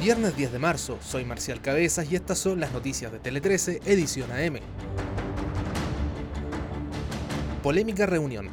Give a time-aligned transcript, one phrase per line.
[0.00, 3.82] Viernes 10 de marzo, soy Marcial Cabezas y estas son las noticias de Tele 13,
[3.84, 4.58] edición AM.
[7.62, 8.48] Polémica reunión.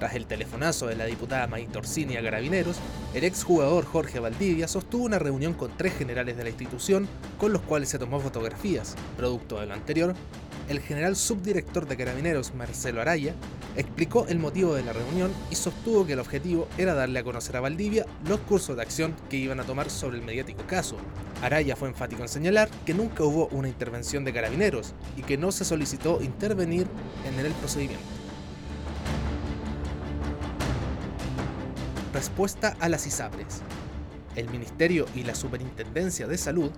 [0.00, 2.80] Tras el telefonazo de la diputada May Torsini a Carabineros,
[3.14, 7.06] el exjugador Jorge Valdivia sostuvo una reunión con tres generales de la institución
[7.38, 8.96] con los cuales se tomó fotografías.
[9.16, 10.16] Producto de lo anterior,
[10.70, 13.34] el general subdirector de Carabineros, Marcelo Araya,
[13.74, 17.56] explicó el motivo de la reunión y sostuvo que el objetivo era darle a conocer
[17.56, 20.96] a Valdivia los cursos de acción que iban a tomar sobre el mediático caso.
[21.42, 25.50] Araya fue enfático en señalar que nunca hubo una intervención de Carabineros y que no
[25.50, 26.86] se solicitó intervenir
[27.26, 28.04] en el procedimiento.
[32.14, 33.62] Respuesta a las ISAPRES.
[34.36, 36.70] El Ministerio y la Superintendencia de Salud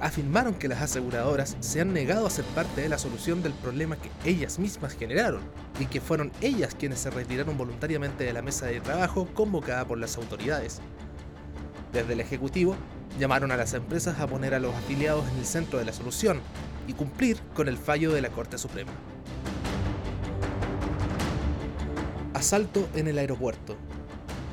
[0.00, 3.96] afirmaron que las aseguradoras se han negado a ser parte de la solución del problema
[3.96, 5.42] que ellas mismas generaron
[5.80, 9.98] y que fueron ellas quienes se retiraron voluntariamente de la mesa de trabajo convocada por
[9.98, 10.80] las autoridades.
[11.92, 12.76] Desde el Ejecutivo,
[13.18, 16.40] llamaron a las empresas a poner a los afiliados en el centro de la solución
[16.86, 18.92] y cumplir con el fallo de la Corte Suprema.
[22.34, 23.76] Asalto en el aeropuerto.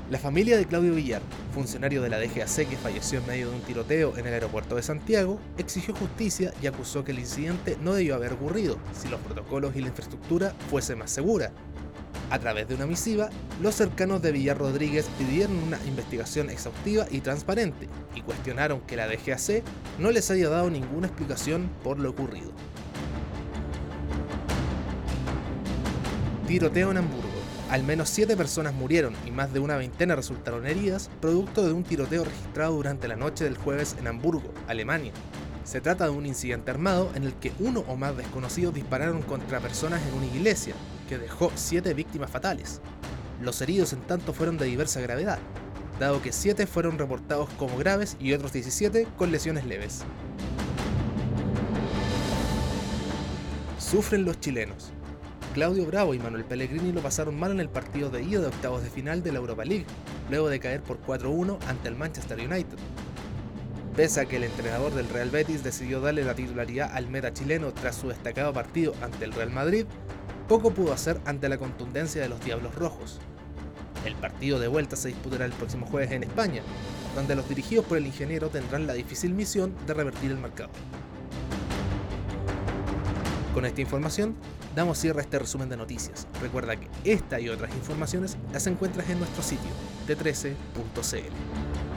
[0.10, 1.22] La familia de Claudio Villar,
[1.54, 4.84] funcionario de la DGAC que falleció en medio de un tiroteo en el aeropuerto de
[4.84, 9.76] Santiago, exigió justicia y acusó que el incidente no debió haber ocurrido si los protocolos
[9.78, 11.52] y la infraestructura fuese más segura.
[12.30, 13.30] A través de una misiva,
[13.62, 19.08] los cercanos de Villar Rodríguez pidieron una investigación exhaustiva y transparente y cuestionaron que la
[19.08, 19.64] DGAC
[20.00, 22.52] no les haya dado ninguna explicación por lo ocurrido.
[26.46, 27.33] Tiroteo en Hamburgo.
[27.74, 31.84] Al menos siete personas murieron y más de una veintena resultaron heridas, producto de un
[31.84, 35.12] tiroteo registrado durante la noche del jueves en Hamburgo, Alemania.
[35.64, 39.60] Se trata de un incidente armado en el que uno o más desconocidos dispararon contra
[39.60, 40.76] personas en una iglesia,
[41.10, 42.80] que dejó siete víctimas fatales.
[43.42, 45.40] Los heridos en tanto fueron de diversa gravedad,
[46.00, 50.04] dado que siete fueron reportados como graves y otros 17 con lesiones leves.
[53.80, 54.94] Sufren los chilenos.
[55.54, 58.82] Claudio Bravo y Manuel Pellegrini lo pasaron mal en el partido de ida de octavos
[58.82, 59.86] de final de la Europa League,
[60.32, 62.80] luego de caer por 4-1 ante el Manchester United.
[63.96, 67.72] Pese a que el entrenador del Real Betis decidió darle la titularidad al meta chileno
[67.72, 69.86] tras su destacado partido ante el Real Madrid,
[70.48, 73.20] poco pudo hacer ante la contundencia de los Diablos Rojos.
[74.06, 76.64] El partido de vuelta se disputará el próximo jueves en España,
[77.14, 80.72] donde los dirigidos por el ingeniero tendrán la difícil misión de revertir el marcador.
[83.54, 84.36] Con esta información,
[84.76, 86.28] damos cierre a este resumen de noticias.
[86.42, 89.72] Recuerda que esta y otras informaciones las encuentras en nuestro sitio,
[90.08, 91.93] t13.cl.